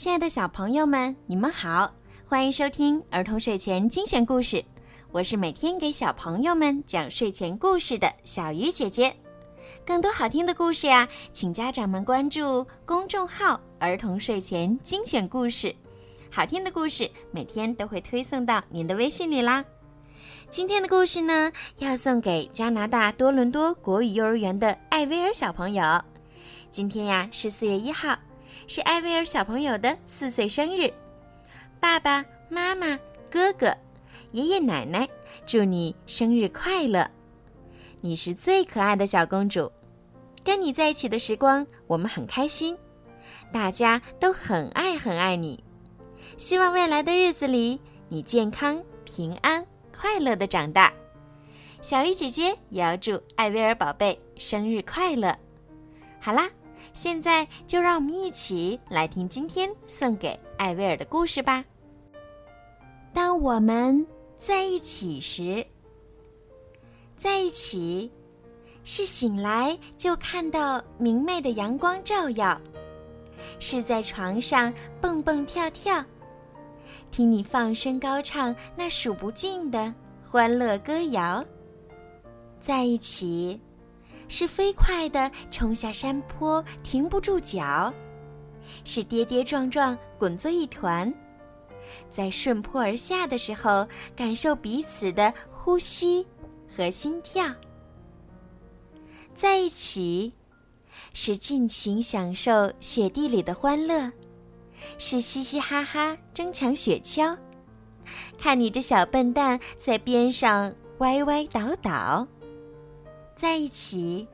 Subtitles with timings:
[0.00, 1.92] 亲爱的小朋友们，你们好，
[2.26, 4.64] 欢迎收听儿童睡前精选故事。
[5.12, 9.14] 我是每天给小朋友们讲睡前故事的小鱼姐姐。
[9.84, 15.76] 更多好听的故事呀，请家长们关注公众号“儿童睡前精选故事”，
[16.32, 19.62] 好听的故事每天都会推送到您的微信里啦。
[20.48, 26.02] 今天的故事呢，要送给加拿大多伦多国语幼儿园的艾薇儿小朋友。
[26.70, 28.16] 今天呀是四月一号，
[28.66, 30.92] 是艾薇儿小朋友的四岁生日。
[31.80, 32.98] 爸爸妈妈、
[33.30, 33.74] 哥哥、
[34.32, 35.08] 爷爷奶奶，
[35.46, 37.10] 祝你生日快乐！
[38.00, 39.70] 你是最可爱的小公主，
[40.44, 42.76] 跟你在一起的时光我们很开心，
[43.52, 45.62] 大家都很爱很爱你。
[46.36, 49.66] 希望未来的日子里你健康平安。
[49.92, 50.90] 快乐的长大，
[51.82, 55.36] 小鱼姐姐也要祝艾薇儿宝贝生日快乐。
[56.18, 56.48] 好啦，
[56.92, 61.64] 现在就让我们一起来听今天送给艾薇儿的故事吧。
[63.12, 64.06] 当我们
[64.38, 65.66] 在一起时，
[67.16, 68.10] 在一起
[68.84, 72.60] 是醒来就看到明媚的阳光照耀，
[73.58, 76.04] 是在床上蹦蹦跳跳。
[77.10, 79.92] 听你放声高唱那数不尽的
[80.24, 81.44] 欢乐歌谣，
[82.60, 83.60] 在一起，
[84.30, 87.92] 是飞快地冲下山坡停不住脚，
[88.84, 91.12] 是跌跌撞撞滚作一团，
[92.10, 96.24] 在顺坡而下的时候感受彼此的呼吸
[96.74, 97.44] 和心跳，
[99.34, 100.32] 在一起，
[101.12, 104.10] 是尽情享受雪地里的欢乐。
[104.96, 107.36] 是嘻嘻哈哈争抢雪橇，
[108.38, 112.26] 看你这小笨蛋在边上歪歪倒倒。
[113.40, 114.28] 在一起，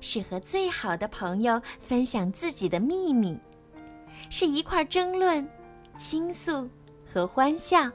[0.00, 3.38] 是和最好的朋友分享自己的秘密，
[4.28, 5.48] 是一块争论、
[5.96, 6.68] 倾诉
[7.08, 7.88] 和欢笑。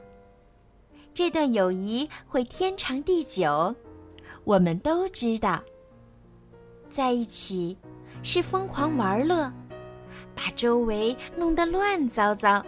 [1.12, 3.76] 这段友谊会天长地久，
[4.44, 5.62] 我们都知道。
[6.88, 7.76] 在一起，
[8.22, 9.52] 是疯狂玩乐。
[10.34, 12.64] 把周围弄得乱糟糟，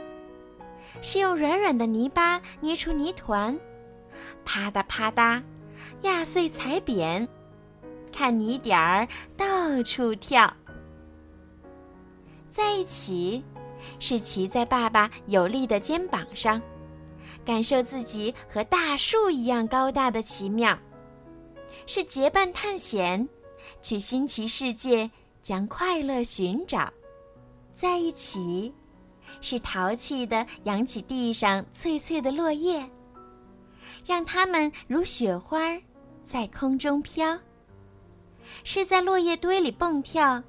[1.01, 3.59] 是用软软的泥巴捏出泥团，
[4.45, 5.43] 啪嗒啪嗒，
[6.03, 7.27] 压碎踩扁，
[8.13, 10.53] 看泥点儿到处跳。
[12.51, 13.43] 在一起，
[13.99, 16.61] 是骑在爸爸有力的肩膀上，
[17.45, 20.77] 感受自己和大树一样高大的奇妙；
[21.87, 23.27] 是结伴探险，
[23.81, 26.93] 去新奇世界，将快乐寻找。
[27.73, 28.73] 在一起，
[29.41, 32.87] 是淘气的扬起地上脆脆的落叶，
[34.05, 35.59] 让它们如雪花
[36.23, 37.37] 在空中飘。
[38.65, 40.43] 是在落叶堆里蹦跳，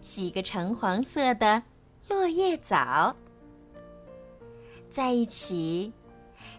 [0.00, 1.62] 洗个橙黄色的
[2.08, 3.14] 落叶澡。
[4.90, 5.92] 在一起，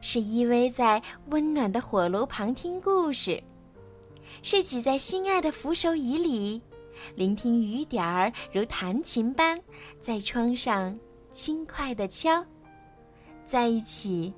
[0.01, 3.41] 是依偎在温暖的火炉旁听故事，
[4.44, 6.62] 是挤在心爱的扶手椅里。
[7.16, 9.59] 聆听雨点儿如弹琴般
[10.01, 11.00] 在窗上
[11.31, 12.45] 轻快地敲，
[13.45, 14.34] 在一起，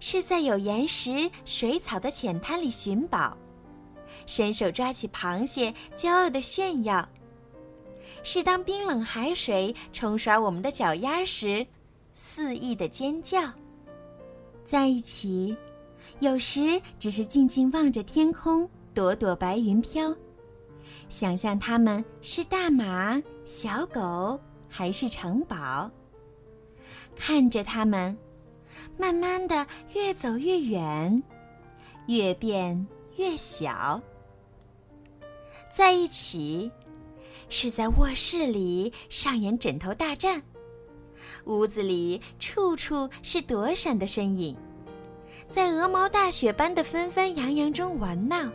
[0.00, 3.36] 是在有岩石、水草的浅滩里寻宝，
[4.26, 7.06] 伸手抓起螃蟹，骄傲地炫耀；
[8.22, 11.66] 是当冰冷海水冲刷我们的脚丫时，
[12.14, 13.40] 肆意的尖叫。
[14.64, 15.56] 在一起，
[16.18, 20.14] 有时只是静静望着天空，朵朵白云飘。
[21.08, 24.38] 想象他们是大马、小狗
[24.68, 25.88] 还是城堡？
[27.14, 28.16] 看着他们，
[28.98, 29.64] 慢慢的
[29.94, 31.22] 越走越远，
[32.08, 34.02] 越变越小。
[35.76, 36.72] 在一起，
[37.50, 40.42] 是在卧室里上演枕头大战，
[41.44, 44.56] 屋子里处处是躲闪的身影，
[45.50, 48.50] 在鹅毛大雪般的纷纷扬扬中玩闹。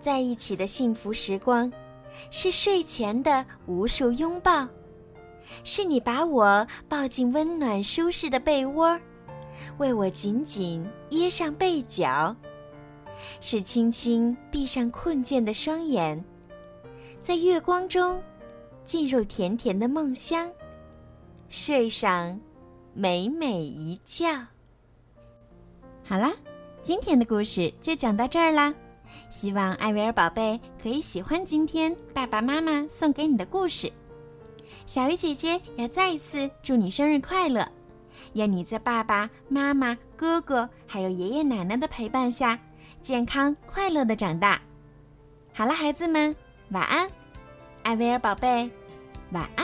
[0.00, 1.72] 在一起的幸福时光，
[2.28, 4.66] 是睡前的无数拥抱，
[5.62, 8.98] 是你把我抱进温暖舒适的被窝，
[9.78, 12.34] 为我紧紧掖上被角，
[13.40, 16.22] 是轻轻闭上困倦的双眼，
[17.20, 18.22] 在月光中
[18.84, 20.50] 进入甜甜的梦乡，
[21.48, 22.40] 睡上
[22.92, 24.26] 美美一觉。
[26.04, 26.32] 好啦，
[26.82, 28.74] 今天的故事就讲到这儿啦。
[29.30, 33.90] 希望艾薇儿宝贝可以喜欢今天爸爸妈妈送给你的故事。
[34.86, 37.66] 小鱼姐姐要再一次祝你生日快乐，
[38.34, 42.58] 愿你在爸爸妈妈、哥哥还有爷爷奶奶的陪伴下，
[43.04, 44.58] 健康快乐的长大。
[45.52, 46.34] 好了，孩子们，
[46.70, 47.06] 晚安，
[47.82, 48.70] 艾薇儿宝贝，
[49.30, 49.63] 晚安。